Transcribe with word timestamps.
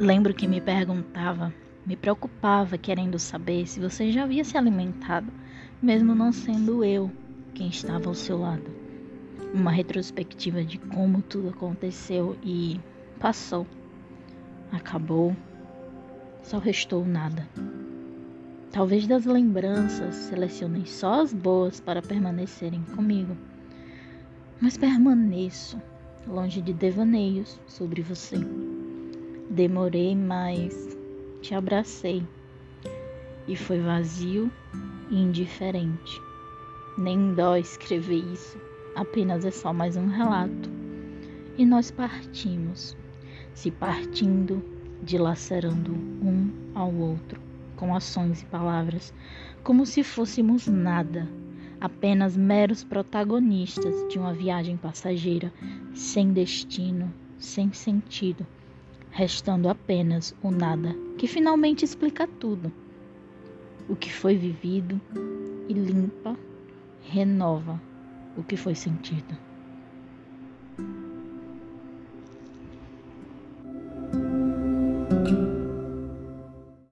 Lembro 0.00 0.32
que 0.32 0.48
me 0.48 0.62
perguntava, 0.62 1.52
me 1.84 1.94
preocupava 1.94 2.78
querendo 2.78 3.18
saber 3.18 3.66
se 3.66 3.78
você 3.78 4.10
já 4.10 4.22
havia 4.22 4.42
se 4.42 4.56
alimentado, 4.56 5.30
mesmo 5.82 6.14
não 6.14 6.32
sendo 6.32 6.82
eu 6.82 7.10
quem 7.54 7.68
estava 7.68 8.08
ao 8.08 8.14
seu 8.14 8.38
lado. 8.38 8.64
Uma 9.52 9.70
retrospectiva 9.70 10.64
de 10.64 10.78
como 10.78 11.20
tudo 11.20 11.50
aconteceu 11.50 12.34
e 12.42 12.80
passou. 13.18 13.66
Acabou. 14.72 15.36
Só 16.44 16.56
restou 16.56 17.04
nada. 17.04 17.46
Talvez 18.72 19.06
das 19.06 19.26
lembranças 19.26 20.14
selecionei 20.14 20.86
só 20.86 21.20
as 21.20 21.34
boas 21.34 21.78
para 21.78 22.00
permanecerem 22.00 22.82
comigo. 22.96 23.36
Mas 24.62 24.78
permaneço 24.78 25.78
longe 26.26 26.62
de 26.62 26.72
devaneios 26.72 27.60
sobre 27.66 28.00
você. 28.00 28.38
Demorei, 29.50 30.14
mas 30.14 30.96
te 31.42 31.56
abracei. 31.56 32.22
E 33.48 33.56
foi 33.56 33.80
vazio 33.80 34.48
e 35.10 35.20
indiferente. 35.20 36.22
Nem 36.96 37.34
dó 37.34 37.56
escrever 37.56 38.22
isso, 38.32 38.56
apenas 38.94 39.44
é 39.44 39.50
só 39.50 39.72
mais 39.72 39.96
um 39.96 40.06
relato. 40.06 40.70
E 41.58 41.66
nós 41.66 41.90
partimos, 41.90 42.96
se 43.52 43.72
partindo, 43.72 44.62
dilacerando 45.02 45.94
um 46.22 46.48
ao 46.72 46.94
outro, 46.94 47.40
com 47.74 47.92
ações 47.92 48.42
e 48.42 48.46
palavras, 48.46 49.12
como 49.64 49.84
se 49.84 50.04
fôssemos 50.04 50.68
nada, 50.68 51.28
apenas 51.80 52.36
meros 52.36 52.84
protagonistas 52.84 54.06
de 54.08 54.16
uma 54.16 54.32
viagem 54.32 54.76
passageira, 54.76 55.52
sem 55.92 56.32
destino, 56.32 57.12
sem 57.36 57.72
sentido, 57.72 58.46
restando 59.10 59.68
apenas 59.68 60.34
o 60.42 60.50
nada, 60.50 60.94
que 61.18 61.26
finalmente 61.26 61.84
explica 61.84 62.26
tudo. 62.26 62.72
O 63.88 63.96
que 63.96 64.12
foi 64.12 64.36
vivido 64.36 65.00
e 65.68 65.72
limpa, 65.72 66.36
renova 67.02 67.80
o 68.36 68.42
que 68.42 68.56
foi 68.56 68.74
sentido. 68.74 69.36